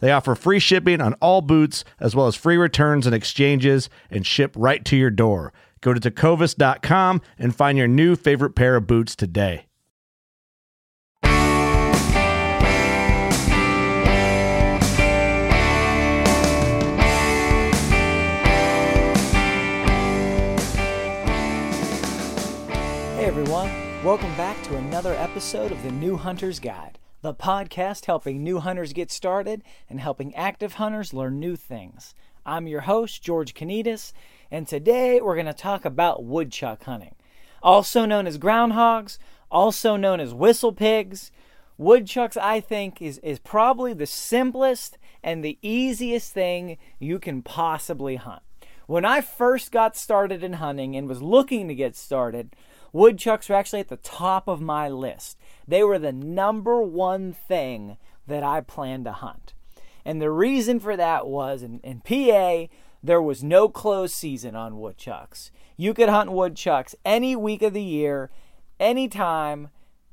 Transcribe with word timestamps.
They 0.00 0.12
offer 0.12 0.34
free 0.34 0.58
shipping 0.58 1.00
on 1.00 1.14
all 1.14 1.40
boots, 1.40 1.84
as 1.98 2.14
well 2.14 2.26
as 2.26 2.36
free 2.36 2.56
returns 2.56 3.06
and 3.06 3.14
exchanges, 3.14 3.90
and 4.10 4.26
ship 4.26 4.54
right 4.56 4.84
to 4.84 4.96
your 4.96 5.10
door. 5.10 5.52
Go 5.80 5.94
to 5.94 6.00
tecovas.com 6.00 7.20
and 7.38 7.54
find 7.54 7.78
your 7.78 7.88
new 7.88 8.16
favorite 8.16 8.54
pair 8.54 8.76
of 8.76 8.86
boots 8.86 9.14
today. 9.14 9.64
Hey 23.14 23.24
everyone, 23.24 23.70
welcome 24.04 24.34
back 24.36 24.60
to 24.64 24.76
another 24.76 25.14
episode 25.14 25.70
of 25.70 25.82
the 25.82 25.90
New 25.90 26.16
Hunter's 26.16 26.58
Guide, 26.60 26.97
the 27.20 27.34
podcast 27.34 28.04
helping 28.06 28.42
new 28.42 28.60
hunters 28.60 28.92
get 28.92 29.10
started 29.10 29.62
and 29.88 30.00
helping 30.00 30.34
active 30.34 30.74
hunters 30.74 31.12
learn 31.12 31.40
new 31.40 31.56
things. 31.56 32.14
I'm 32.46 32.66
your 32.66 32.82
host, 32.82 33.22
George 33.22 33.54
Kanitas, 33.54 34.12
and 34.50 34.68
today 34.68 35.20
we're 35.20 35.34
going 35.34 35.46
to 35.46 35.52
talk 35.52 35.84
about 35.84 36.24
woodchuck 36.24 36.84
hunting, 36.84 37.16
also 37.62 38.04
known 38.04 38.26
as 38.26 38.38
groundhogs, 38.38 39.18
also 39.50 39.96
known 39.96 40.20
as 40.20 40.32
whistle 40.32 40.72
pigs. 40.72 41.32
Woodchucks, 41.76 42.36
I 42.36 42.60
think, 42.60 43.02
is, 43.02 43.18
is 43.18 43.38
probably 43.38 43.92
the 43.92 44.06
simplest 44.06 44.96
and 45.22 45.44
the 45.44 45.58
easiest 45.60 46.32
thing 46.32 46.78
you 46.98 47.18
can 47.18 47.42
possibly 47.42 48.16
hunt. 48.16 48.42
When 48.88 49.04
I 49.04 49.20
first 49.20 49.70
got 49.70 49.98
started 49.98 50.42
in 50.42 50.54
hunting 50.54 50.96
and 50.96 51.06
was 51.06 51.20
looking 51.20 51.68
to 51.68 51.74
get 51.74 51.94
started, 51.94 52.56
woodchucks 52.90 53.50
were 53.50 53.54
actually 53.54 53.80
at 53.80 53.88
the 53.88 53.98
top 53.98 54.48
of 54.48 54.62
my 54.62 54.88
list. 54.88 55.36
They 55.66 55.84
were 55.84 55.98
the 55.98 56.10
number 56.10 56.80
one 56.80 57.34
thing 57.34 57.98
that 58.26 58.42
I 58.42 58.62
planned 58.62 59.04
to 59.04 59.12
hunt. 59.12 59.52
And 60.06 60.22
the 60.22 60.30
reason 60.30 60.80
for 60.80 60.96
that 60.96 61.26
was 61.26 61.62
in, 61.62 61.80
in 61.80 62.00
PA, 62.00 62.72
there 63.02 63.20
was 63.20 63.44
no 63.44 63.68
closed 63.68 64.14
season 64.14 64.56
on 64.56 64.80
woodchucks. 64.80 65.50
You 65.76 65.92
could 65.92 66.08
hunt 66.08 66.32
woodchucks 66.32 66.96
any 67.04 67.36
week 67.36 67.60
of 67.60 67.74
the 67.74 67.82
year, 67.82 68.30
anytime. 68.80 69.68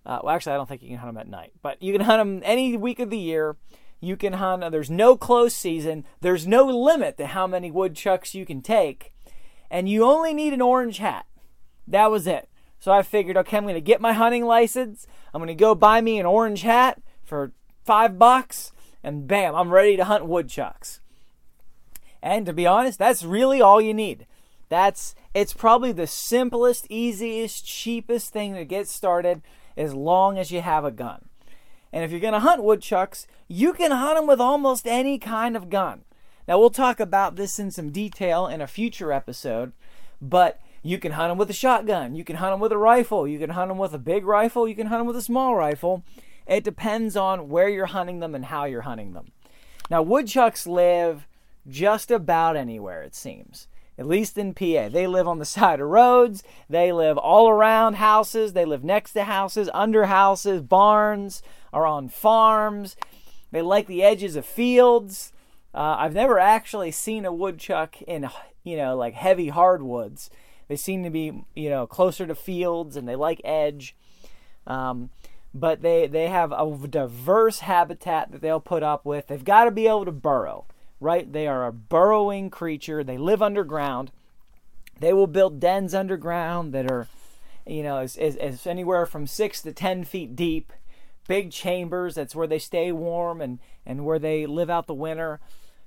Uh, 0.05 0.19
well, 0.21 0.35
actually, 0.35 0.51
I 0.51 0.57
don't 0.57 0.67
think 0.67 0.83
you 0.83 0.89
can 0.89 0.97
hunt 0.97 1.13
them 1.13 1.21
at 1.21 1.29
night, 1.29 1.53
but 1.61 1.81
you 1.81 1.93
can 1.93 2.01
hunt 2.01 2.19
them 2.19 2.41
any 2.43 2.75
week 2.75 2.99
of 2.99 3.09
the 3.09 3.17
year. 3.17 3.55
You 4.05 4.15
can 4.15 4.33
hunt, 4.33 4.63
there's 4.71 4.91
no 4.91 5.17
close 5.17 5.55
season, 5.55 6.05
there's 6.21 6.45
no 6.45 6.65
limit 6.65 7.17
to 7.17 7.25
how 7.25 7.47
many 7.47 7.71
woodchucks 7.71 8.35
you 8.35 8.45
can 8.45 8.61
take, 8.61 9.11
and 9.71 9.89
you 9.89 10.03
only 10.03 10.33
need 10.33 10.53
an 10.53 10.61
orange 10.61 10.99
hat. 10.99 11.25
That 11.87 12.11
was 12.11 12.27
it. 12.27 12.47
So 12.79 12.91
I 12.91 13.01
figured, 13.01 13.35
okay, 13.37 13.57
I'm 13.57 13.63
going 13.63 13.73
to 13.73 13.81
get 13.81 13.99
my 13.99 14.13
hunting 14.13 14.45
license. 14.45 15.07
I'm 15.33 15.39
going 15.39 15.47
to 15.47 15.55
go 15.55 15.73
buy 15.73 16.01
me 16.01 16.19
an 16.19 16.27
orange 16.27 16.61
hat 16.61 17.01
for 17.23 17.51
five 17.83 18.19
bucks, 18.19 18.71
and 19.03 19.27
bam, 19.27 19.55
I'm 19.55 19.71
ready 19.71 19.97
to 19.97 20.05
hunt 20.05 20.27
woodchucks. 20.27 20.99
And 22.21 22.45
to 22.45 22.53
be 22.53 22.67
honest, 22.67 22.99
that's 22.99 23.23
really 23.23 23.59
all 23.59 23.81
you 23.81 23.93
need. 23.93 24.27
That's 24.69 25.15
it's 25.33 25.53
probably 25.53 25.91
the 25.91 26.07
simplest, 26.07 26.85
easiest, 26.89 27.65
cheapest 27.65 28.31
thing 28.31 28.53
to 28.53 28.65
get 28.65 28.87
started 28.87 29.41
as 29.75 29.93
long 29.93 30.37
as 30.37 30.51
you 30.51 30.61
have 30.61 30.85
a 30.85 30.91
gun. 30.91 31.25
And 31.95 32.03
if 32.03 32.11
you're 32.11 32.19
going 32.19 32.33
to 32.33 32.41
hunt 32.41 32.61
woodchucks, 32.61 33.25
you 33.47 33.71
can 33.71 33.91
hunt 33.91 34.17
them 34.17 34.27
with 34.27 34.41
almost 34.41 34.85
any 34.85 35.17
kind 35.17 35.55
of 35.55 35.69
gun. 35.69 36.03
Now, 36.45 36.59
we'll 36.59 36.69
talk 36.69 36.99
about 36.99 37.37
this 37.37 37.57
in 37.57 37.71
some 37.71 37.89
detail 37.89 38.47
in 38.47 38.59
a 38.59 38.67
future 38.67 39.13
episode, 39.13 39.71
but 40.21 40.59
you 40.83 40.99
can 40.99 41.13
hunt 41.13 41.31
them 41.31 41.37
with 41.37 41.49
a 41.49 41.53
shotgun, 41.53 42.13
you 42.13 42.25
can 42.25 42.35
hunt 42.35 42.51
them 42.51 42.59
with 42.59 42.73
a 42.73 42.77
rifle, 42.77 43.25
you 43.25 43.39
can 43.39 43.51
hunt 43.51 43.69
them 43.69 43.77
with 43.77 43.93
a 43.93 43.97
big 43.97 44.25
rifle, 44.25 44.67
you 44.67 44.75
can 44.75 44.87
hunt 44.87 44.99
them 44.99 45.07
with 45.07 45.15
a 45.15 45.21
small 45.21 45.55
rifle. 45.55 46.03
It 46.45 46.65
depends 46.65 47.15
on 47.15 47.47
where 47.47 47.69
you're 47.69 47.85
hunting 47.85 48.19
them 48.19 48.35
and 48.35 48.45
how 48.45 48.65
you're 48.65 48.81
hunting 48.81 49.13
them. 49.13 49.31
Now, 49.89 50.01
woodchucks 50.01 50.67
live 50.67 51.27
just 51.65 52.11
about 52.11 52.57
anywhere, 52.57 53.03
it 53.03 53.15
seems. 53.15 53.69
At 53.97 54.05
least 54.05 54.37
in 54.37 54.53
PA. 54.53 54.89
They 54.89 55.07
live 55.07 55.27
on 55.27 55.39
the 55.39 55.45
side 55.45 55.79
of 55.79 55.87
roads, 55.87 56.43
they 56.69 56.91
live 56.91 57.17
all 57.17 57.49
around 57.49 57.95
houses, 57.95 58.51
they 58.51 58.65
live 58.65 58.83
next 58.83 59.13
to 59.13 59.23
houses, 59.23 59.69
under 59.73 60.05
houses, 60.05 60.61
barns, 60.61 61.41
or 61.75 61.85
on 61.85 62.09
farms. 62.09 62.95
They 63.51 63.61
like 63.61 63.87
the 63.87 64.01
edges 64.01 64.35
of 64.35 64.45
fields. 64.45 65.31
Uh, 65.73 65.97
I've 65.99 66.13
never 66.13 66.39
actually 66.39 66.91
seen 66.91 67.25
a 67.25 67.33
woodchuck 67.33 68.01
in, 68.01 68.29
you 68.63 68.77
know, 68.77 68.95
like 68.95 69.13
heavy 69.13 69.49
hardwoods. 69.49 70.29
They 70.67 70.77
seem 70.77 71.03
to 71.03 71.09
be, 71.09 71.43
you 71.53 71.69
know, 71.69 71.85
closer 71.85 72.25
to 72.25 72.33
fields 72.33 72.95
and 72.95 73.07
they 73.07 73.15
like 73.15 73.41
edge. 73.43 73.95
Um, 74.65 75.09
but 75.53 75.81
they, 75.81 76.07
they 76.07 76.27
have 76.27 76.51
a 76.51 76.87
diverse 76.89 77.59
habitat 77.59 78.31
that 78.31 78.41
they'll 78.41 78.59
put 78.59 78.83
up 78.83 79.05
with. 79.05 79.27
They've 79.27 79.43
got 79.43 79.65
to 79.65 79.71
be 79.71 79.87
able 79.87 80.05
to 80.05 80.11
burrow, 80.11 80.65
right? 80.99 81.31
They 81.31 81.45
are 81.45 81.67
a 81.67 81.71
burrowing 81.73 82.49
creature. 82.49 83.03
They 83.03 83.17
live 83.17 83.41
underground. 83.41 84.11
They 84.99 85.13
will 85.13 85.27
build 85.27 85.59
dens 85.59 85.93
underground 85.93 86.73
that 86.73 86.89
are, 86.89 87.07
you 87.67 87.83
know, 87.83 87.97
as, 87.97 88.17
as, 88.17 88.35
as 88.37 88.65
anywhere 88.65 89.05
from 89.05 89.27
six 89.27 89.61
to 89.61 89.71
ten 89.71 90.03
feet 90.03 90.35
deep. 90.35 90.73
Big 91.27 91.51
chambers. 91.51 92.15
That's 92.15 92.35
where 92.35 92.47
they 92.47 92.59
stay 92.59 92.91
warm 92.91 93.41
and, 93.41 93.59
and 93.85 94.05
where 94.05 94.19
they 94.19 94.45
live 94.45 94.69
out 94.69 94.87
the 94.87 94.93
winter. 94.93 95.39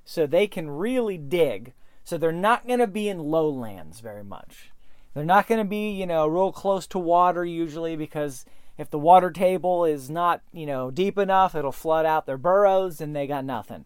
So 0.04 0.26
they 0.26 0.46
can 0.46 0.70
really 0.70 1.18
dig. 1.18 1.74
So 2.04 2.16
they're 2.16 2.32
not 2.32 2.66
going 2.66 2.78
to 2.78 2.86
be 2.86 3.08
in 3.08 3.18
lowlands 3.18 4.00
very 4.00 4.24
much. 4.24 4.70
They're 5.14 5.24
not 5.24 5.46
going 5.46 5.58
to 5.58 5.68
be, 5.68 5.90
you 5.90 6.06
know, 6.06 6.26
real 6.26 6.52
close 6.52 6.86
to 6.88 6.98
water 6.98 7.44
usually 7.44 7.96
because 7.96 8.44
if 8.78 8.88
the 8.88 8.98
water 8.98 9.30
table 9.30 9.84
is 9.84 10.08
not, 10.08 10.40
you 10.52 10.64
know, 10.64 10.90
deep 10.90 11.18
enough, 11.18 11.54
it'll 11.54 11.72
flood 11.72 12.06
out 12.06 12.24
their 12.24 12.38
burrows 12.38 13.00
and 13.00 13.14
they 13.14 13.26
got 13.26 13.44
nothing. 13.44 13.84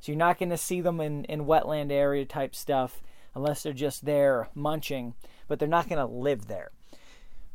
So 0.00 0.12
you're 0.12 0.18
not 0.18 0.38
going 0.38 0.50
to 0.50 0.58
see 0.58 0.80
them 0.80 1.00
in, 1.00 1.24
in 1.24 1.46
wetland 1.46 1.90
area 1.90 2.26
type 2.26 2.54
stuff 2.54 3.00
unless 3.34 3.62
they're 3.62 3.72
just 3.72 4.04
there 4.04 4.50
munching, 4.54 5.14
but 5.48 5.58
they're 5.58 5.68
not 5.68 5.88
going 5.88 5.98
to 5.98 6.12
live 6.12 6.48
there. 6.48 6.70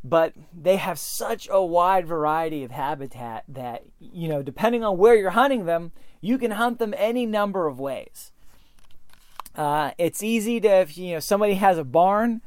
But 0.04 0.34
they 0.54 0.78
have 0.78 0.98
such 0.98 1.50
a 1.52 1.64
wide 1.64 2.08
variety 2.08 2.64
of 2.64 2.72
habitat 2.72 3.44
that, 3.50 3.84
you 4.00 4.30
know, 4.30 4.42
depending 4.42 4.84
on 4.84 4.98
where 4.98 5.16
you're 5.16 5.32
hunting 5.32 5.66
them, 5.66 5.92
you 6.22 6.38
can 6.38 6.52
hunt 6.52 6.80
them 6.80 6.94
any 6.98 7.26
number 7.26 7.68
of 7.68 7.80
ways. 7.80 8.32
Uh, 9.56 9.92
it's 9.98 10.24
easy 10.24 10.60
to, 10.62 10.70
if 10.70 10.98
you 10.98 11.16
know, 11.16 11.20
somebody 11.20 11.56
has 11.56 11.78
a 11.78 11.84
barn, 11.84 12.42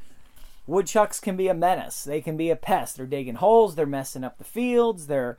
woodchucks 0.65 1.19
can 1.19 1.37
be 1.37 1.47
a 1.47 1.53
menace. 1.53 2.03
They 2.03 2.21
can 2.21 2.37
be 2.37 2.49
a 2.49 2.55
pest. 2.55 2.97
They're 2.97 3.05
digging 3.05 3.35
holes. 3.35 3.75
They're 3.75 3.85
messing 3.85 4.23
up 4.23 4.37
the 4.37 4.43
fields. 4.43 5.07
They're 5.07 5.37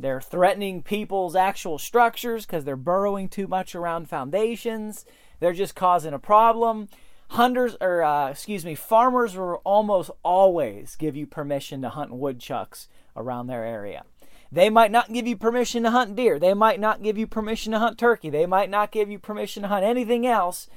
they're 0.00 0.20
threatening 0.20 0.82
people's 0.84 1.34
actual 1.34 1.76
structures 1.76 2.46
because 2.46 2.64
they're 2.64 2.76
burrowing 2.76 3.28
too 3.28 3.48
much 3.48 3.74
around 3.74 4.08
foundations. 4.08 5.04
They're 5.40 5.52
just 5.52 5.74
causing 5.74 6.14
a 6.14 6.20
problem. 6.20 6.88
Hunters 7.28 7.76
or 7.80 8.02
uh, 8.02 8.30
excuse 8.30 8.64
me, 8.64 8.74
farmers 8.74 9.36
will 9.36 9.60
almost 9.64 10.10
always 10.22 10.96
give 10.96 11.16
you 11.16 11.26
permission 11.26 11.82
to 11.82 11.88
hunt 11.90 12.12
woodchucks 12.12 12.88
around 13.16 13.46
their 13.46 13.64
area. 13.64 14.04
They 14.50 14.70
might 14.70 14.90
not 14.90 15.12
give 15.12 15.26
you 15.26 15.36
permission 15.36 15.82
to 15.82 15.90
hunt 15.90 16.16
deer. 16.16 16.38
They 16.38 16.54
might 16.54 16.80
not 16.80 17.02
give 17.02 17.18
you 17.18 17.26
permission 17.26 17.72
to 17.72 17.78
hunt 17.78 17.98
turkey. 17.98 18.30
They 18.30 18.46
might 18.46 18.70
not 18.70 18.90
give 18.90 19.10
you 19.10 19.18
permission 19.18 19.62
to 19.62 19.68
hunt 19.68 19.84
anything 19.84 20.26
else. 20.26 20.68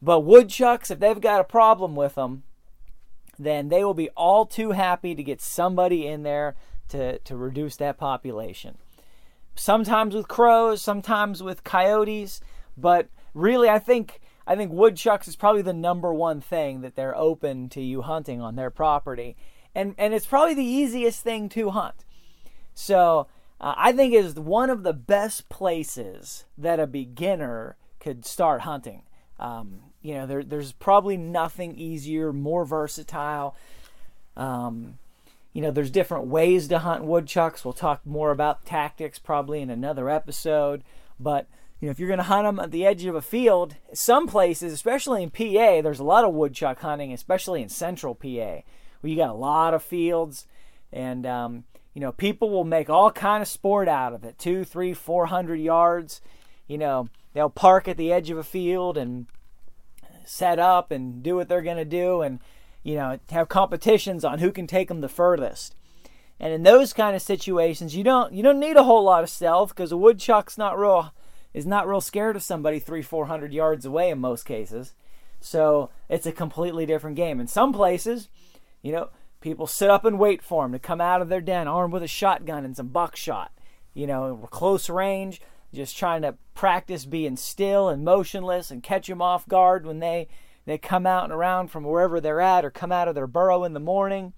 But 0.00 0.20
woodchucks, 0.20 0.90
if 0.90 0.98
they've 0.98 1.20
got 1.20 1.40
a 1.40 1.44
problem 1.44 1.94
with 1.94 2.14
them, 2.14 2.42
then 3.38 3.68
they 3.68 3.84
will 3.84 3.94
be 3.94 4.08
all 4.10 4.46
too 4.46 4.70
happy 4.70 5.14
to 5.14 5.22
get 5.22 5.40
somebody 5.42 6.06
in 6.06 6.22
there 6.22 6.56
to, 6.88 7.18
to 7.18 7.36
reduce 7.36 7.76
that 7.76 7.98
population. 7.98 8.78
Sometimes 9.54 10.14
with 10.14 10.28
crows, 10.28 10.80
sometimes 10.80 11.42
with 11.42 11.64
coyotes, 11.64 12.40
but 12.76 13.08
really 13.34 13.68
I 13.68 13.78
think 13.78 14.21
I 14.46 14.56
think 14.56 14.72
woodchucks 14.72 15.28
is 15.28 15.36
probably 15.36 15.62
the 15.62 15.72
number 15.72 16.12
one 16.12 16.40
thing 16.40 16.80
that 16.80 16.96
they're 16.96 17.16
open 17.16 17.68
to 17.70 17.80
you 17.80 18.02
hunting 18.02 18.40
on 18.40 18.56
their 18.56 18.70
property. 18.70 19.36
And 19.74 19.94
and 19.98 20.12
it's 20.12 20.26
probably 20.26 20.54
the 20.54 20.64
easiest 20.64 21.22
thing 21.22 21.48
to 21.50 21.70
hunt. 21.70 22.04
So 22.74 23.28
uh, 23.60 23.74
I 23.76 23.92
think 23.92 24.14
is 24.14 24.34
one 24.34 24.70
of 24.70 24.82
the 24.82 24.92
best 24.92 25.48
places 25.48 26.44
that 26.58 26.80
a 26.80 26.86
beginner 26.86 27.76
could 28.00 28.26
start 28.26 28.62
hunting. 28.62 29.02
Um, 29.38 29.80
you 30.02 30.14
know, 30.14 30.26
there, 30.26 30.42
there's 30.42 30.72
probably 30.72 31.16
nothing 31.16 31.76
easier, 31.76 32.32
more 32.32 32.64
versatile. 32.64 33.56
Um, 34.36 34.98
you 35.52 35.62
know, 35.62 35.70
there's 35.70 35.90
different 35.90 36.26
ways 36.26 36.68
to 36.68 36.80
hunt 36.80 37.04
woodchucks. 37.04 37.64
We'll 37.64 37.72
talk 37.72 38.04
more 38.04 38.30
about 38.30 38.64
tactics 38.64 39.18
probably 39.18 39.60
in 39.60 39.70
another 39.70 40.10
episode. 40.10 40.82
But 41.20 41.46
you 41.82 41.86
know, 41.86 41.90
if 41.90 41.98
you're 41.98 42.06
going 42.06 42.18
to 42.18 42.22
hunt 42.22 42.46
them 42.46 42.60
at 42.60 42.70
the 42.70 42.86
edge 42.86 43.04
of 43.06 43.16
a 43.16 43.20
field, 43.20 43.74
some 43.92 44.28
places, 44.28 44.72
especially 44.72 45.20
in 45.20 45.30
PA, 45.30 45.82
there's 45.82 45.98
a 45.98 46.04
lot 46.04 46.24
of 46.24 46.32
woodchuck 46.32 46.78
hunting, 46.78 47.12
especially 47.12 47.60
in 47.60 47.68
central 47.68 48.14
PA, 48.14 48.28
where 48.28 48.62
you 49.02 49.16
got 49.16 49.30
a 49.30 49.34
lot 49.34 49.74
of 49.74 49.82
fields, 49.82 50.46
and 50.92 51.26
um, 51.26 51.64
you 51.92 52.00
know, 52.00 52.12
people 52.12 52.50
will 52.50 52.62
make 52.62 52.88
all 52.88 53.10
kind 53.10 53.42
of 53.42 53.48
sport 53.48 53.88
out 53.88 54.12
of 54.12 54.22
it. 54.22 54.38
Two, 54.38 54.62
three, 54.62 54.94
four 54.94 55.26
hundred 55.26 55.56
yards. 55.56 56.20
You 56.68 56.78
know, 56.78 57.08
they'll 57.34 57.50
park 57.50 57.88
at 57.88 57.96
the 57.96 58.12
edge 58.12 58.30
of 58.30 58.38
a 58.38 58.44
field 58.44 58.96
and 58.96 59.26
set 60.24 60.60
up 60.60 60.92
and 60.92 61.20
do 61.20 61.34
what 61.34 61.48
they're 61.48 61.62
going 61.62 61.78
to 61.78 61.84
do, 61.84 62.22
and 62.22 62.38
you 62.84 62.94
know, 62.94 63.18
have 63.30 63.48
competitions 63.48 64.24
on 64.24 64.38
who 64.38 64.52
can 64.52 64.68
take 64.68 64.86
them 64.86 65.00
the 65.00 65.08
furthest. 65.08 65.74
And 66.38 66.52
in 66.52 66.62
those 66.62 66.92
kind 66.92 67.16
of 67.16 67.22
situations, 67.22 67.96
you 67.96 68.04
don't 68.04 68.32
you 68.32 68.44
don't 68.44 68.60
need 68.60 68.76
a 68.76 68.84
whole 68.84 69.02
lot 69.02 69.24
of 69.24 69.30
stealth 69.30 69.70
because 69.70 69.90
a 69.90 69.96
woodchuck's 69.96 70.56
not 70.56 70.78
real 70.78 71.12
is 71.54 71.66
not 71.66 71.88
real 71.88 72.00
scared 72.00 72.36
of 72.36 72.42
somebody 72.42 72.78
three 72.78 73.02
four 73.02 73.26
hundred 73.26 73.52
yards 73.52 73.84
away 73.84 74.10
in 74.10 74.18
most 74.18 74.44
cases. 74.44 74.94
So 75.40 75.90
it's 76.08 76.26
a 76.26 76.32
completely 76.32 76.86
different 76.86 77.16
game. 77.16 77.40
In 77.40 77.46
some 77.46 77.72
places, 77.72 78.28
you 78.80 78.92
know, 78.92 79.10
People 79.42 79.66
sit 79.66 79.90
up 79.90 80.04
and 80.04 80.20
wait 80.20 80.40
for 80.40 80.64
him 80.64 80.72
to 80.72 80.78
come 80.78 81.00
out 81.00 81.20
of 81.20 81.28
their 81.28 81.40
den 81.40 81.66
armed 81.66 81.92
with 81.92 82.04
a 82.04 82.08
shotgun 82.08 82.64
and 82.64 82.76
some 82.76 82.88
buckshot. 82.88 83.50
You 83.92 84.06
know, 84.06 84.48
close 84.52 84.88
range, 84.88 85.42
just 85.74 85.98
trying 85.98 86.22
to 86.22 86.36
practice 86.54 87.04
being 87.04 87.36
still 87.36 87.88
and 87.88 88.04
motionless 88.04 88.70
and 88.70 88.84
catch 88.84 89.08
them 89.08 89.20
off 89.20 89.48
guard 89.48 89.84
when 89.84 89.98
they 89.98 90.28
they 90.64 90.78
come 90.78 91.08
out 91.08 91.24
and 91.24 91.32
around 91.32 91.72
from 91.72 91.82
wherever 91.82 92.20
they're 92.20 92.40
at 92.40 92.64
or 92.64 92.70
come 92.70 92.92
out 92.92 93.08
of 93.08 93.16
their 93.16 93.26
burrow 93.26 93.64
in 93.64 93.72
the 93.72 93.80
morning 93.80 94.32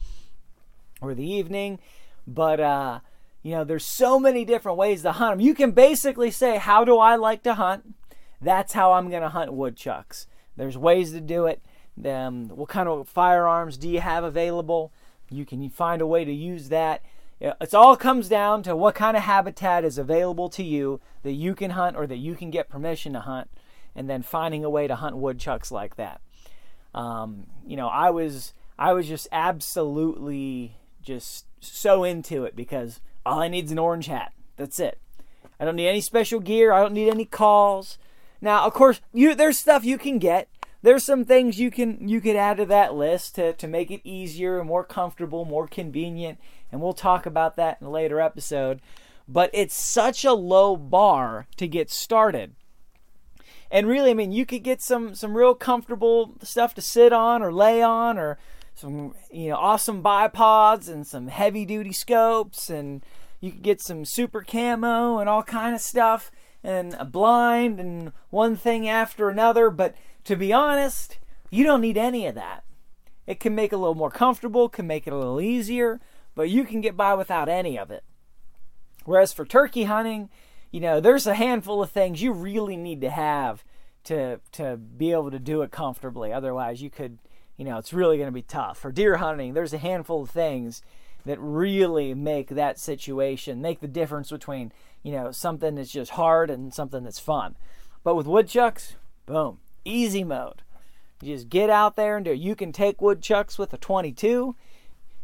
or 1.02 1.14
the 1.14 1.30
evening. 1.30 1.78
But 2.26 2.58
uh, 2.60 3.00
you 3.44 3.50
know, 3.50 3.62
there's 3.62 3.84
so 3.84 4.18
many 4.18 4.44
different 4.46 4.78
ways 4.78 5.02
to 5.02 5.12
hunt 5.12 5.38
them. 5.38 5.46
You 5.46 5.54
can 5.54 5.72
basically 5.72 6.30
say, 6.30 6.56
"How 6.56 6.82
do 6.84 6.96
I 6.96 7.14
like 7.16 7.42
to 7.42 7.54
hunt?" 7.54 7.94
That's 8.40 8.72
how 8.72 8.92
I'm 8.94 9.10
going 9.10 9.22
to 9.22 9.28
hunt 9.28 9.52
woodchucks. 9.52 10.26
There's 10.56 10.78
ways 10.78 11.12
to 11.12 11.20
do 11.20 11.46
it. 11.46 11.62
Um, 12.04 12.48
what 12.48 12.70
kind 12.70 12.88
of 12.88 13.06
firearms 13.08 13.76
do 13.76 13.88
you 13.88 14.00
have 14.00 14.24
available? 14.24 14.92
You 15.30 15.44
can 15.44 15.68
find 15.68 16.00
a 16.00 16.06
way 16.06 16.24
to 16.24 16.32
use 16.32 16.70
that. 16.70 17.02
It 17.38 17.74
all 17.74 17.96
comes 17.96 18.28
down 18.28 18.62
to 18.62 18.74
what 18.74 18.94
kind 18.94 19.16
of 19.16 19.24
habitat 19.24 19.84
is 19.84 19.98
available 19.98 20.48
to 20.50 20.64
you 20.64 21.00
that 21.22 21.32
you 21.32 21.54
can 21.54 21.72
hunt 21.72 21.96
or 21.96 22.06
that 22.06 22.16
you 22.16 22.34
can 22.34 22.50
get 22.50 22.70
permission 22.70 23.12
to 23.12 23.20
hunt, 23.20 23.50
and 23.94 24.08
then 24.08 24.22
finding 24.22 24.64
a 24.64 24.70
way 24.70 24.86
to 24.86 24.96
hunt 24.96 25.16
woodchucks 25.16 25.70
like 25.70 25.96
that. 25.96 26.22
Um, 26.94 27.48
you 27.66 27.76
know, 27.76 27.88
I 27.88 28.08
was 28.08 28.54
I 28.78 28.94
was 28.94 29.06
just 29.06 29.28
absolutely 29.30 30.76
just 31.02 31.44
so 31.60 32.04
into 32.04 32.44
it 32.44 32.56
because 32.56 33.00
all 33.26 33.40
I 33.40 33.48
need 33.48 33.66
is 33.66 33.72
an 33.72 33.78
orange 33.78 34.06
hat. 34.06 34.32
That's 34.56 34.78
it. 34.78 34.98
I 35.58 35.64
don't 35.64 35.76
need 35.76 35.88
any 35.88 36.00
special 36.00 36.40
gear. 36.40 36.72
I 36.72 36.80
don't 36.80 36.94
need 36.94 37.10
any 37.10 37.24
calls. 37.24 37.98
Now, 38.40 38.66
of 38.66 38.74
course, 38.74 39.00
you 39.12 39.34
there's 39.34 39.58
stuff 39.58 39.84
you 39.84 39.98
can 39.98 40.18
get 40.18 40.48
there's 40.84 41.02
some 41.02 41.24
things 41.24 41.58
you 41.58 41.70
can 41.70 42.06
you 42.06 42.20
could 42.20 42.36
add 42.36 42.58
to 42.58 42.66
that 42.66 42.94
list 42.94 43.36
to, 43.36 43.54
to 43.54 43.66
make 43.66 43.90
it 43.90 44.02
easier, 44.04 44.58
and 44.58 44.68
more 44.68 44.84
comfortable, 44.84 45.46
more 45.46 45.66
convenient, 45.66 46.38
and 46.70 46.80
we'll 46.82 46.92
talk 46.92 47.24
about 47.24 47.56
that 47.56 47.78
in 47.80 47.86
a 47.86 47.90
later 47.90 48.20
episode. 48.20 48.82
But 49.26 49.48
it's 49.54 49.74
such 49.74 50.26
a 50.26 50.34
low 50.34 50.76
bar 50.76 51.46
to 51.56 51.66
get 51.66 51.90
started. 51.90 52.54
And 53.70 53.86
really, 53.86 54.10
I 54.10 54.14
mean, 54.14 54.30
you 54.30 54.44
could 54.44 54.62
get 54.62 54.82
some 54.82 55.14
some 55.14 55.34
real 55.34 55.54
comfortable 55.54 56.34
stuff 56.42 56.74
to 56.74 56.82
sit 56.82 57.14
on 57.14 57.42
or 57.42 57.50
lay 57.50 57.80
on, 57.80 58.18
or 58.18 58.36
some 58.74 59.14
you 59.30 59.48
know 59.48 59.56
awesome 59.56 60.02
bipods 60.02 60.88
and 60.88 61.06
some 61.06 61.28
heavy 61.28 61.64
duty 61.64 61.92
scopes, 61.92 62.70
and 62.70 63.04
you 63.40 63.50
could 63.52 63.62
get 63.62 63.80
some 63.80 64.04
super 64.04 64.42
camo 64.42 65.18
and 65.18 65.28
all 65.28 65.42
kind 65.42 65.74
of 65.74 65.80
stuff, 65.80 66.30
and 66.62 66.94
a 66.94 67.04
blind 67.04 67.80
and 67.80 68.12
one 68.30 68.56
thing 68.56 68.88
after 68.88 69.28
another. 69.28 69.70
But 69.70 69.94
to 70.24 70.36
be 70.36 70.52
honest, 70.52 71.18
you 71.50 71.64
don't 71.64 71.80
need 71.80 71.98
any 71.98 72.26
of 72.26 72.34
that. 72.34 72.64
It 73.26 73.40
can 73.40 73.54
make 73.54 73.72
it 73.72 73.76
a 73.76 73.78
little 73.78 73.94
more 73.94 74.10
comfortable, 74.10 74.68
can 74.68 74.86
make 74.86 75.06
it 75.06 75.12
a 75.12 75.16
little 75.16 75.40
easier, 75.40 76.00
but 76.34 76.50
you 76.50 76.64
can 76.64 76.80
get 76.80 76.96
by 76.96 77.14
without 77.14 77.48
any 77.48 77.78
of 77.78 77.90
it. 77.90 78.04
Whereas 79.04 79.32
for 79.32 79.44
turkey 79.44 79.84
hunting, 79.84 80.30
you 80.70 80.80
know, 80.80 81.00
there's 81.00 81.26
a 81.26 81.34
handful 81.34 81.82
of 81.82 81.90
things 81.90 82.22
you 82.22 82.32
really 82.32 82.76
need 82.76 83.00
to 83.02 83.10
have 83.10 83.64
to 84.04 84.40
to 84.52 84.76
be 84.76 85.12
able 85.12 85.30
to 85.30 85.38
do 85.38 85.62
it 85.62 85.70
comfortably. 85.70 86.32
Otherwise, 86.32 86.82
you 86.82 86.90
could, 86.90 87.18
you 87.56 87.64
know, 87.64 87.78
it's 87.78 87.92
really 87.92 88.16
going 88.16 88.28
to 88.28 88.32
be 88.32 88.42
tough. 88.42 88.78
For 88.78 88.90
deer 88.90 89.18
hunting, 89.18 89.54
there's 89.54 89.72
a 89.72 89.78
handful 89.78 90.22
of 90.22 90.30
things 90.30 90.82
that 91.24 91.38
really 91.40 92.14
make 92.14 92.48
that 92.48 92.78
situation 92.78 93.62
make 93.62 93.80
the 93.80 93.88
difference 93.88 94.30
between, 94.30 94.72
you 95.02 95.12
know, 95.12 95.32
something 95.32 95.74
that's 95.74 95.90
just 95.90 96.12
hard 96.12 96.50
and 96.50 96.74
something 96.74 97.04
that's 97.04 97.18
fun. 97.18 97.56
But 98.02 98.14
with 98.14 98.26
woodchucks, 98.26 98.96
boom, 99.26 99.58
easy 99.84 100.24
mode. 100.24 100.62
You 101.22 101.34
just 101.34 101.48
get 101.48 101.70
out 101.70 101.96
there 101.96 102.16
and 102.16 102.24
do 102.24 102.32
it. 102.32 102.38
You 102.38 102.54
can 102.54 102.72
take 102.72 103.00
woodchucks 103.00 103.58
with 103.58 103.72
a 103.72 103.78
22, 103.78 104.54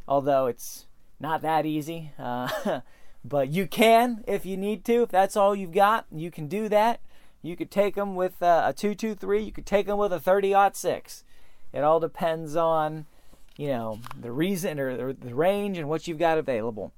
although 0.08 0.46
it's 0.46 0.86
not 1.18 1.42
that 1.42 1.66
easy. 1.66 2.12
Uh, 2.18 2.80
but 3.24 3.50
you 3.50 3.66
can 3.66 4.24
if 4.26 4.46
you 4.46 4.56
need 4.56 4.84
to. 4.86 5.02
If 5.02 5.10
that's 5.10 5.36
all 5.36 5.54
you've 5.54 5.72
got, 5.72 6.06
you 6.10 6.30
can 6.30 6.48
do 6.48 6.68
that. 6.70 7.00
You 7.42 7.56
could 7.56 7.70
take 7.70 7.94
them 7.94 8.14
with 8.16 8.42
uh, 8.42 8.64
a 8.66 8.72
223. 8.72 9.42
You 9.42 9.52
could 9.52 9.66
take 9.66 9.86
them 9.86 9.98
with 9.98 10.12
a 10.12 10.20
30 10.20 10.54
6. 10.72 11.24
It 11.72 11.84
all 11.84 12.00
depends 12.00 12.56
on, 12.56 13.06
you 13.56 13.68
know, 13.68 14.00
the 14.20 14.32
reason 14.32 14.78
or 14.78 15.12
the 15.12 15.34
range 15.34 15.78
and 15.78 15.88
what 15.88 16.06
you've 16.06 16.18
got 16.18 16.38
available. 16.38 16.92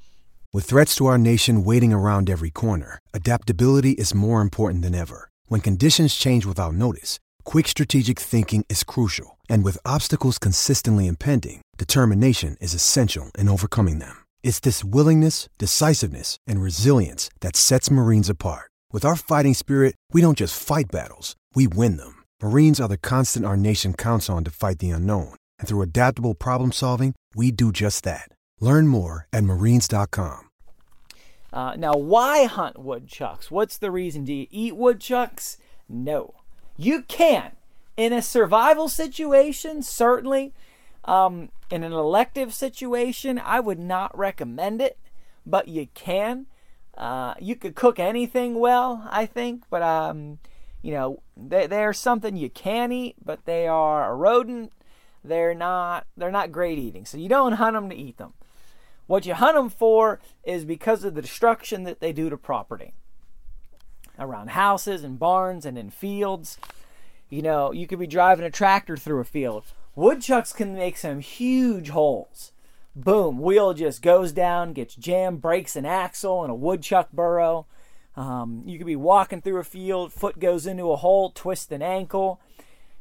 With 0.52 0.64
threats 0.64 0.94
to 0.96 1.06
our 1.06 1.18
nation 1.18 1.64
waiting 1.64 1.92
around 1.92 2.28
every 2.28 2.50
corner, 2.50 2.98
adaptability 3.14 3.92
is 3.92 4.14
more 4.14 4.40
important 4.40 4.82
than 4.82 4.94
ever. 4.94 5.28
When 5.46 5.60
conditions 5.60 6.14
change 6.14 6.44
without 6.44 6.74
notice, 6.74 7.18
Quick 7.44 7.66
strategic 7.66 8.20
thinking 8.20 8.64
is 8.68 8.84
crucial, 8.84 9.36
and 9.48 9.64
with 9.64 9.76
obstacles 9.84 10.38
consistently 10.38 11.06
impending, 11.06 11.60
determination 11.76 12.56
is 12.60 12.72
essential 12.72 13.30
in 13.36 13.48
overcoming 13.48 13.98
them. 13.98 14.24
It's 14.42 14.60
this 14.60 14.84
willingness, 14.84 15.48
decisiveness, 15.58 16.36
and 16.46 16.62
resilience 16.62 17.30
that 17.40 17.56
sets 17.56 17.90
Marines 17.90 18.30
apart. 18.30 18.70
With 18.92 19.04
our 19.04 19.16
fighting 19.16 19.54
spirit, 19.54 19.96
we 20.12 20.20
don't 20.20 20.38
just 20.38 20.60
fight 20.62 20.90
battles, 20.90 21.34
we 21.54 21.66
win 21.66 21.96
them. 21.96 22.21
Marines 22.42 22.80
are 22.80 22.88
the 22.88 22.98
constant 22.98 23.46
our 23.46 23.56
nation 23.56 23.94
counts 23.94 24.28
on 24.28 24.42
to 24.42 24.50
fight 24.50 24.80
the 24.80 24.90
unknown, 24.90 25.36
and 25.60 25.68
through 25.68 25.80
adaptable 25.82 26.34
problem 26.34 26.72
solving, 26.72 27.14
we 27.36 27.52
do 27.52 27.70
just 27.70 28.02
that. 28.02 28.28
Learn 28.58 28.88
more 28.88 29.28
at 29.32 29.44
marines.com. 29.44 30.48
Uh, 31.52 31.76
now, 31.76 31.92
why 31.92 32.46
hunt 32.46 32.80
woodchucks? 32.80 33.48
What's 33.48 33.78
the 33.78 33.92
reason? 33.92 34.24
Do 34.24 34.32
you 34.32 34.48
eat 34.50 34.74
woodchucks? 34.74 35.56
No. 35.88 36.34
You 36.76 37.02
can. 37.02 37.52
In 37.96 38.12
a 38.12 38.20
survival 38.22 38.88
situation, 38.88 39.80
certainly. 39.80 40.52
Um, 41.04 41.50
in 41.70 41.84
an 41.84 41.92
elective 41.92 42.52
situation, 42.52 43.38
I 43.38 43.60
would 43.60 43.78
not 43.78 44.18
recommend 44.18 44.82
it, 44.82 44.98
but 45.46 45.68
you 45.68 45.86
can. 45.94 46.46
Uh, 46.98 47.34
you 47.40 47.54
could 47.54 47.76
cook 47.76 48.00
anything 48.00 48.58
well, 48.58 49.06
I 49.10 49.26
think, 49.26 49.62
but 49.70 49.82
um, 49.82 50.38
you 50.82 50.92
know, 50.92 51.22
they, 51.36 51.66
they're 51.66 51.92
something 51.92 52.36
you 52.36 52.50
can 52.50 52.92
eat, 52.92 53.16
but 53.24 53.44
they 53.44 53.66
are 53.66 54.12
a 54.12 54.14
rodent. 54.14 54.72
They're 55.24 55.54
not. 55.54 56.06
They're 56.16 56.32
not 56.32 56.52
great 56.52 56.78
eating, 56.78 57.06
so 57.06 57.16
you 57.16 57.28
don't 57.28 57.52
hunt 57.52 57.74
them 57.74 57.88
to 57.88 57.96
eat 57.96 58.18
them. 58.18 58.34
What 59.06 59.24
you 59.24 59.34
hunt 59.34 59.54
them 59.56 59.70
for 59.70 60.20
is 60.42 60.64
because 60.64 61.04
of 61.04 61.14
the 61.14 61.22
destruction 61.22 61.84
that 61.84 62.00
they 62.00 62.12
do 62.12 62.28
to 62.30 62.36
property 62.36 62.94
around 64.18 64.50
houses 64.50 65.04
and 65.04 65.18
barns 65.18 65.64
and 65.64 65.78
in 65.78 65.90
fields. 65.90 66.58
You 67.30 67.42
know, 67.42 67.72
you 67.72 67.86
could 67.86 67.98
be 67.98 68.06
driving 68.06 68.44
a 68.44 68.50
tractor 68.50 68.96
through 68.96 69.20
a 69.20 69.24
field. 69.24 69.64
Woodchucks 69.94 70.52
can 70.52 70.74
make 70.74 70.96
some 70.96 71.20
huge 71.20 71.90
holes. 71.90 72.52
Boom, 72.94 73.40
wheel 73.40 73.72
just 73.72 74.02
goes 74.02 74.32
down, 74.32 74.74
gets 74.74 74.94
jammed, 74.94 75.40
breaks 75.40 75.76
an 75.76 75.86
axle 75.86 76.44
in 76.44 76.50
a 76.50 76.54
woodchuck 76.54 77.10
burrow. 77.12 77.66
Um, 78.16 78.62
you 78.66 78.78
could 78.78 78.86
be 78.86 78.96
walking 78.96 79.40
through 79.40 79.58
a 79.58 79.64
field, 79.64 80.12
foot 80.12 80.38
goes 80.38 80.66
into 80.66 80.90
a 80.90 80.96
hole, 80.96 81.30
twist 81.30 81.72
an 81.72 81.82
ankle. 81.82 82.40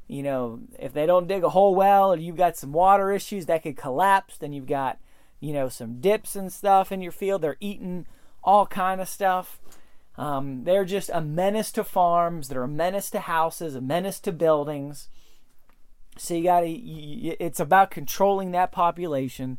You 0.07 0.23
know, 0.23 0.59
if 0.79 0.93
they 0.93 1.05
don't 1.05 1.27
dig 1.27 1.43
a 1.43 1.49
hole 1.49 1.75
well, 1.75 2.15
you've 2.15 2.37
got 2.37 2.57
some 2.57 2.71
water 2.71 3.11
issues 3.11 3.45
that 3.45 3.63
could 3.63 3.77
collapse, 3.77 4.37
then 4.37 4.53
you've 4.53 4.67
got, 4.67 4.99
you 5.39 5.53
know, 5.53 5.69
some 5.69 5.99
dips 5.99 6.35
and 6.35 6.51
stuff 6.51 6.91
in 6.91 7.01
your 7.01 7.11
field. 7.11 7.41
They're 7.41 7.57
eating 7.59 8.05
all 8.43 8.65
kind 8.65 8.99
of 8.99 9.07
stuff. 9.07 9.59
Um, 10.17 10.65
they're 10.65 10.85
just 10.85 11.09
a 11.13 11.21
menace 11.21 11.71
to 11.73 11.83
farms. 11.83 12.49
They're 12.49 12.63
a 12.63 12.67
menace 12.67 13.09
to 13.11 13.21
houses, 13.21 13.75
a 13.75 13.81
menace 13.81 14.19
to 14.21 14.31
buildings. 14.31 15.07
So 16.17 16.33
you 16.33 16.43
got 16.43 16.61
to. 16.61 16.67
It's 16.69 17.59
about 17.59 17.91
controlling 17.91 18.51
that 18.51 18.71
population. 18.71 19.57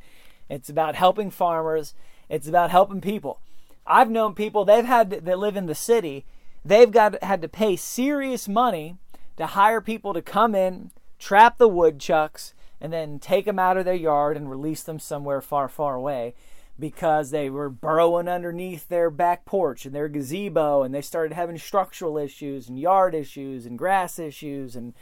It's 0.50 0.68
about 0.68 0.94
helping 0.94 1.30
farmers. 1.30 1.94
It's 2.28 2.46
about 2.46 2.70
helping 2.70 3.00
people. 3.00 3.40
I've 3.86 4.10
known 4.10 4.34
people 4.34 4.64
they've 4.64 4.84
had 4.84 5.10
to, 5.10 5.20
that 5.20 5.38
live 5.38 5.56
in 5.56 5.66
the 5.66 5.74
city. 5.74 6.24
They've 6.64 6.90
got 6.90 7.22
had 7.22 7.42
to 7.42 7.48
pay 7.48 7.76
serious 7.76 8.48
money 8.48 8.96
to 9.36 9.46
hire 9.46 9.80
people 9.80 10.14
to 10.14 10.22
come 10.22 10.54
in, 10.54 10.90
trap 11.18 11.58
the 11.58 11.68
woodchucks, 11.68 12.54
and 12.80 12.92
then 12.92 13.18
take 13.18 13.44
them 13.44 13.58
out 13.58 13.76
of 13.76 13.84
their 13.84 13.94
yard 13.94 14.36
and 14.36 14.50
release 14.50 14.82
them 14.82 14.98
somewhere 14.98 15.40
far, 15.40 15.68
far 15.68 15.94
away 15.94 16.34
because 16.78 17.30
they 17.30 17.50
were 17.50 17.68
burrowing 17.68 18.28
underneath 18.28 18.88
their 18.88 19.10
back 19.10 19.44
porch 19.44 19.84
and 19.84 19.94
their 19.94 20.08
gazebo 20.08 20.82
and 20.82 20.94
they 20.94 21.02
started 21.02 21.34
having 21.34 21.58
structural 21.58 22.18
issues 22.18 22.68
and 22.68 22.78
yard 22.78 23.14
issues 23.14 23.66
and 23.66 23.78
grass 23.78 24.18
issues 24.18 24.74
and 24.74 24.94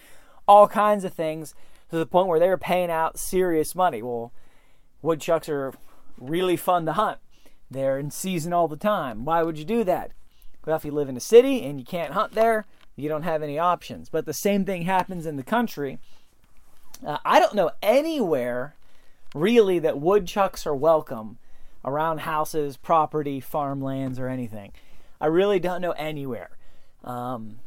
all 0.46 0.66
kinds 0.66 1.04
of 1.04 1.14
things 1.14 1.54
to 1.90 1.96
the 1.96 2.06
point 2.06 2.28
where 2.28 2.40
they 2.40 2.48
were 2.48 2.58
paying 2.58 2.90
out 2.90 3.18
serious 3.18 3.74
money. 3.74 4.02
Well, 4.02 4.32
woodchucks 5.00 5.48
are 5.48 5.72
really 6.18 6.56
fun 6.56 6.86
to 6.86 6.92
hunt. 6.92 7.18
They're 7.70 7.98
in 7.98 8.10
season 8.10 8.52
all 8.52 8.68
the 8.68 8.76
time. 8.76 9.24
Why 9.24 9.42
would 9.42 9.58
you 9.58 9.64
do 9.64 9.84
that? 9.84 10.12
Well, 10.66 10.76
if 10.76 10.84
you 10.84 10.90
live 10.90 11.08
in 11.08 11.16
a 11.16 11.20
city 11.20 11.64
and 11.64 11.78
you 11.78 11.86
can't 11.86 12.12
hunt 12.12 12.32
there, 12.32 12.66
you 12.96 13.08
don't 13.08 13.22
have 13.22 13.42
any 13.42 13.58
options. 13.58 14.08
But 14.08 14.26
the 14.26 14.34
same 14.34 14.64
thing 14.64 14.82
happens 14.82 15.24
in 15.24 15.36
the 15.36 15.42
country. 15.42 15.98
Uh, 17.04 17.18
I 17.24 17.38
don't 17.38 17.54
know 17.54 17.70
anywhere 17.82 18.74
really 19.34 19.78
that 19.78 19.98
woodchucks 19.98 20.66
are 20.66 20.74
welcome 20.74 21.38
around 21.84 22.20
houses, 22.20 22.76
property, 22.76 23.40
farmlands, 23.40 24.18
or 24.18 24.28
anything. 24.28 24.72
I 25.20 25.26
really 25.26 25.60
don't 25.60 25.80
know 25.80 25.92
anywhere. 25.92 26.50
Um, 27.04 27.60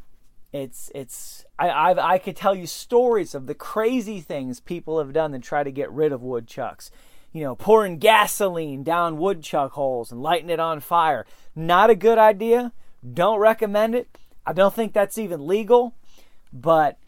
it's 0.52 0.92
it's 0.94 1.46
I 1.58 1.70
I've, 1.70 1.98
I 1.98 2.18
could 2.20 2.36
tell 2.36 2.54
you 2.54 2.68
stories 2.68 3.34
of 3.34 3.48
the 3.48 3.56
crazy 3.56 4.22
things 4.22 4.60
people 4.60 5.00
have 5.00 5.14
done 5.14 5.32
to 5.32 5.40
try 5.40 5.64
to 5.64 5.72
get 5.72 5.92
rid 5.92 6.12
of 6.12 6.22
woodchucks. 6.22 6.92
You 7.34 7.44
know, 7.44 7.56
pouring 7.56 7.98
gasoline 7.98 8.84
down 8.84 9.18
woodchuck 9.18 9.74
holes 9.74 10.12
and 10.12 10.22
lighting 10.22 10.52
it 10.52 10.60
on 10.60 10.80
fire. 10.80 11.26
Not 11.56 11.90
a 11.90 11.96
good 11.96 12.18
idea. 12.20 12.72
Don't 13.14 13.40
recommend 13.40 13.96
it. 13.96 14.18
I 14.46 14.54
don't 14.54 14.74
think 14.74 14.94
that's 14.94 15.18
even 15.18 15.48
legal, 15.48 15.96
but 16.52 17.00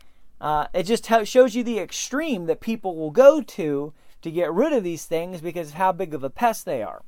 uh, 0.42 0.68
it 0.74 0.84
just 0.84 1.08
shows 1.26 1.56
you 1.56 1.64
the 1.64 1.80
extreme 1.80 2.46
that 2.48 2.60
people 2.60 2.96
will 2.96 3.12
go 3.12 3.42
to 3.42 3.94
to 4.22 4.32
get 4.32 4.52
rid 4.52 4.74
of 4.74 4.84
these 4.84 5.06
things 5.06 5.42
because 5.42 5.70
of 5.70 5.74
how 5.76 5.92
big 5.92 6.14
of 6.14 6.24
a 6.24 6.30
pest 6.30 6.66
they 6.66 6.82
are. 6.82 7.04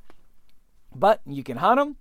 But 0.94 1.20
you 1.26 1.42
can 1.42 1.56
hunt 1.56 1.78
them. 1.78 1.96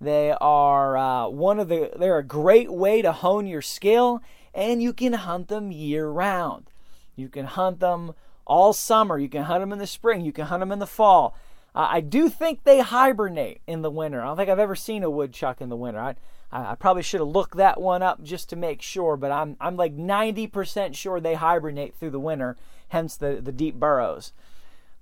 They 0.00 0.32
are 0.38 0.96
uh, 0.96 1.28
one 1.28 1.58
of 1.58 1.68
the. 1.68 1.90
They're 1.96 2.18
a 2.18 2.24
great 2.24 2.70
way 2.70 3.00
to 3.00 3.12
hone 3.12 3.46
your 3.46 3.62
skill, 3.62 4.22
and 4.52 4.82
you 4.82 4.92
can 4.92 5.14
hunt 5.14 5.48
them 5.48 5.72
year 5.72 6.08
round. 6.08 6.70
You 7.16 7.28
can 7.28 7.46
hunt 7.46 7.80
them 7.80 8.14
all 8.46 8.72
summer. 8.72 9.18
You 9.18 9.28
can 9.28 9.44
hunt 9.44 9.60
them 9.60 9.72
in 9.72 9.78
the 9.78 9.86
spring. 9.86 10.24
You 10.24 10.32
can 10.32 10.46
hunt 10.46 10.60
them 10.60 10.72
in 10.72 10.78
the 10.78 10.86
fall. 10.86 11.36
Uh, 11.74 11.88
I 11.90 12.00
do 12.00 12.28
think 12.28 12.62
they 12.62 12.80
hibernate 12.80 13.60
in 13.66 13.82
the 13.82 13.90
winter. 13.90 14.20
I 14.20 14.26
don't 14.26 14.36
think 14.36 14.48
I've 14.48 14.58
ever 14.58 14.76
seen 14.76 15.02
a 15.02 15.10
woodchuck 15.10 15.60
in 15.60 15.68
the 15.68 15.76
winter. 15.76 16.00
I, 16.00 16.14
I 16.52 16.74
probably 16.76 17.02
should 17.02 17.20
have 17.20 17.28
looked 17.28 17.56
that 17.56 17.80
one 17.80 18.02
up 18.02 18.22
just 18.22 18.48
to 18.50 18.56
make 18.56 18.80
sure, 18.80 19.16
but 19.16 19.32
I'm 19.32 19.56
I'm 19.60 19.76
like 19.76 19.96
90% 19.96 20.94
sure 20.94 21.20
they 21.20 21.34
hibernate 21.34 21.96
through 21.96 22.10
the 22.10 22.20
winter 22.20 22.56
hence 22.94 23.16
the, 23.16 23.40
the 23.42 23.52
deep 23.52 23.74
burrows. 23.74 24.32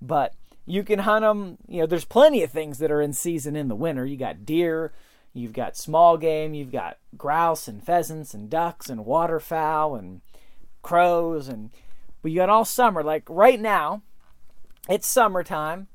But 0.01 0.33
you 0.65 0.83
can 0.83 0.99
hunt 0.99 1.23
them. 1.23 1.57
You 1.67 1.81
know, 1.81 1.85
there's 1.85 2.05
plenty 2.05 2.43
of 2.43 2.51
things 2.51 2.79
that 2.79 2.91
are 2.91 3.01
in 3.01 3.13
season 3.13 3.55
in 3.55 3.67
the 3.67 3.75
winter. 3.75 4.05
You 4.05 4.17
got 4.17 4.45
deer, 4.45 4.91
you've 5.33 5.53
got 5.53 5.77
small 5.77 6.17
game, 6.17 6.53
you've 6.53 6.71
got 6.71 6.97
grouse 7.17 7.67
and 7.67 7.83
pheasants 7.83 8.33
and 8.33 8.49
ducks 8.49 8.89
and 8.89 9.05
waterfowl 9.05 9.95
and 9.95 10.21
crows 10.81 11.47
and 11.47 11.69
but 12.23 12.31
you 12.31 12.37
got 12.37 12.49
all 12.49 12.65
summer. 12.65 13.03
Like 13.03 13.23
right 13.29 13.59
now, 13.59 14.01
it's 14.89 15.07
summertime, 15.07 15.87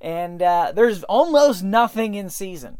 and 0.00 0.42
uh, 0.42 0.72
there's 0.74 1.04
almost 1.04 1.62
nothing 1.62 2.14
in 2.14 2.30
season. 2.30 2.78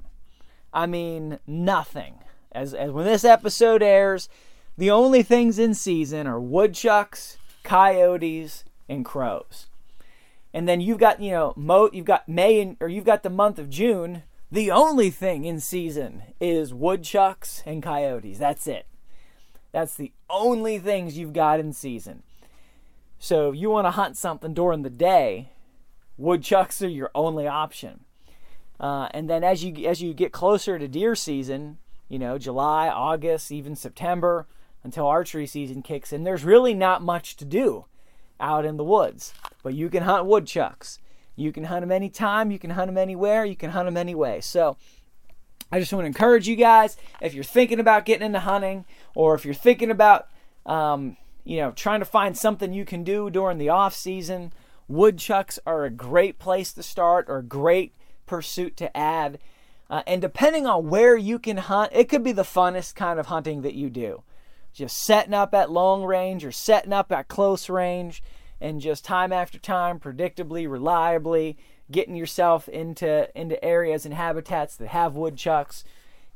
I 0.72 0.86
mean, 0.86 1.38
nothing. 1.46 2.14
As 2.50 2.74
as 2.74 2.90
when 2.90 3.04
this 3.04 3.24
episode 3.24 3.82
airs, 3.82 4.28
the 4.76 4.90
only 4.90 5.22
things 5.22 5.58
in 5.58 5.74
season 5.74 6.26
are 6.26 6.40
woodchucks, 6.40 7.36
coyotes, 7.62 8.64
and 8.88 9.04
crows. 9.04 9.66
And 10.54 10.66
then 10.66 10.80
you've 10.80 10.98
got, 10.98 11.20
you 11.20 11.30
know, 11.30 11.52
Mo, 11.56 11.90
you've 11.92 12.06
got 12.06 12.28
May 12.28 12.60
and, 12.60 12.76
or 12.80 12.88
you've 12.88 13.04
got 13.04 13.22
the 13.22 13.30
month 13.30 13.58
of 13.58 13.68
June. 13.68 14.22
The 14.50 14.70
only 14.70 15.10
thing 15.10 15.44
in 15.44 15.60
season 15.60 16.22
is 16.40 16.72
woodchucks 16.72 17.62
and 17.66 17.82
coyotes. 17.82 18.38
That's 18.38 18.66
it. 18.66 18.86
That's 19.72 19.94
the 19.94 20.12
only 20.30 20.78
things 20.78 21.18
you've 21.18 21.34
got 21.34 21.60
in 21.60 21.74
season. 21.74 22.22
So 23.18 23.50
if 23.50 23.56
you 23.56 23.70
want 23.70 23.86
to 23.86 23.92
hunt 23.92 24.16
something 24.16 24.54
during 24.54 24.82
the 24.82 24.90
day, 24.90 25.50
woodchucks 26.16 26.82
are 26.82 26.88
your 26.88 27.10
only 27.14 27.46
option. 27.46 28.00
Uh, 28.78 29.08
and 29.12 29.28
then 29.28 29.42
as 29.42 29.64
you 29.64 29.86
as 29.86 30.00
you 30.00 30.14
get 30.14 30.32
closer 30.32 30.78
to 30.78 30.86
deer 30.86 31.16
season, 31.16 31.78
you 32.08 32.18
know, 32.18 32.38
July, 32.38 32.88
August, 32.88 33.50
even 33.50 33.74
September, 33.74 34.46
until 34.84 35.06
archery 35.06 35.46
season 35.46 35.82
kicks 35.82 36.12
in, 36.12 36.22
there's 36.22 36.44
really 36.44 36.74
not 36.74 37.02
much 37.02 37.36
to 37.36 37.44
do 37.44 37.86
out 38.38 38.64
in 38.64 38.76
the 38.76 38.84
woods. 38.84 39.34
But 39.62 39.74
you 39.74 39.88
can 39.88 40.04
hunt 40.04 40.26
woodchucks. 40.26 41.00
You 41.34 41.52
can 41.52 41.64
hunt 41.64 41.82
them 41.82 41.92
anytime, 41.92 42.50
you 42.50 42.58
can 42.58 42.70
hunt 42.70 42.88
them 42.88 42.98
anywhere, 42.98 43.44
you 43.44 43.54
can 43.54 43.70
hunt 43.70 43.86
them 43.86 43.96
anyway. 43.96 44.40
So 44.40 44.76
I 45.70 45.78
just 45.78 45.92
want 45.92 46.02
to 46.02 46.08
encourage 46.08 46.48
you 46.48 46.56
guys 46.56 46.96
if 47.20 47.34
you're 47.34 47.44
thinking 47.44 47.78
about 47.78 48.04
getting 48.04 48.26
into 48.26 48.40
hunting 48.40 48.84
or 49.14 49.34
if 49.34 49.44
you're 49.44 49.54
thinking 49.54 49.90
about 49.90 50.28
um, 50.66 51.16
you 51.48 51.56
know 51.56 51.70
trying 51.72 52.00
to 52.00 52.04
find 52.04 52.36
something 52.36 52.74
you 52.74 52.84
can 52.84 53.02
do 53.02 53.30
during 53.30 53.56
the 53.56 53.70
off 53.70 53.94
season. 53.94 54.52
Woodchucks 54.86 55.58
are 55.66 55.84
a 55.84 55.90
great 55.90 56.38
place 56.38 56.72
to 56.74 56.82
start 56.82 57.26
or 57.28 57.38
a 57.38 57.42
great 57.42 57.94
pursuit 58.26 58.76
to 58.76 58.94
add. 58.96 59.38
Uh, 59.90 60.02
and 60.06 60.20
depending 60.20 60.66
on 60.66 60.88
where 60.88 61.16
you 61.16 61.38
can 61.38 61.56
hunt 61.56 61.90
it 61.94 62.08
could 62.10 62.22
be 62.22 62.32
the 62.32 62.42
funnest 62.42 62.94
kind 62.94 63.18
of 63.18 63.26
hunting 63.26 63.62
that 63.62 63.74
you 63.74 63.88
do. 63.88 64.22
Just 64.74 64.98
setting 64.98 65.32
up 65.32 65.54
at 65.54 65.70
long 65.70 66.04
range 66.04 66.44
or 66.44 66.52
setting 66.52 66.92
up 66.92 67.10
at 67.10 67.28
close 67.28 67.70
range 67.70 68.22
and 68.60 68.82
just 68.82 69.04
time 69.04 69.32
after 69.32 69.58
time 69.58 69.98
predictably 69.98 70.70
reliably 70.70 71.56
getting 71.90 72.14
yourself 72.14 72.68
into 72.68 73.28
into 73.34 73.62
areas 73.64 74.04
and 74.04 74.12
habitats 74.12 74.76
that 74.76 74.88
have 74.88 75.16
woodchucks. 75.16 75.82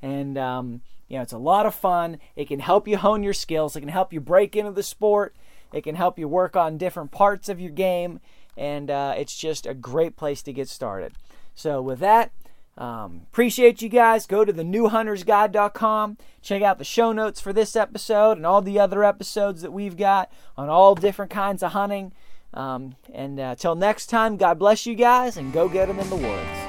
And 0.00 0.38
um, 0.38 0.80
you 1.12 1.18
know 1.18 1.22
it's 1.22 1.32
a 1.32 1.38
lot 1.38 1.66
of 1.66 1.74
fun 1.74 2.18
it 2.34 2.48
can 2.48 2.58
help 2.58 2.88
you 2.88 2.96
hone 2.96 3.22
your 3.22 3.34
skills 3.34 3.76
it 3.76 3.80
can 3.80 3.88
help 3.90 4.12
you 4.12 4.20
break 4.20 4.56
into 4.56 4.72
the 4.72 4.82
sport 4.82 5.36
it 5.72 5.82
can 5.82 5.94
help 5.94 6.18
you 6.18 6.26
work 6.26 6.56
on 6.56 6.78
different 6.78 7.12
parts 7.12 7.48
of 7.48 7.60
your 7.60 7.70
game 7.70 8.18
and 8.56 8.90
uh, 8.90 9.14
it's 9.16 9.36
just 9.36 9.66
a 9.66 9.74
great 9.74 10.16
place 10.16 10.42
to 10.42 10.52
get 10.52 10.68
started 10.68 11.12
so 11.54 11.80
with 11.82 11.98
that 11.98 12.32
um, 12.78 13.26
appreciate 13.30 13.82
you 13.82 13.90
guys. 13.90 14.26
Go 14.26 14.46
to 14.46 14.52
the 14.52 14.62
newhuntersguide.com. 14.62 16.16
Check 16.40 16.62
out 16.62 16.78
the 16.78 16.84
show 16.84 17.12
notes 17.12 17.38
for 17.38 17.52
this 17.52 17.76
episode 17.76 18.38
and 18.38 18.46
all 18.46 18.62
the 18.62 18.78
other 18.78 19.04
episodes 19.04 19.60
that 19.60 19.72
we've 19.72 19.96
got 19.96 20.32
on 20.56 20.70
all 20.70 20.94
different 20.94 21.30
kinds 21.30 21.62
of 21.62 21.72
hunting. 21.72 22.12
Um, 22.54 22.96
and 23.12 23.38
uh, 23.38 23.74
next 23.74 24.06
time, 24.06 24.38
God 24.38 24.58
bless 24.58 24.86
you 24.86 24.94
guys 24.94 25.36
and 25.36 25.52
go 25.52 25.68
get 25.68 25.88
them 25.88 25.98
in 25.98 26.08
the 26.08 26.16
woods. 26.16 26.61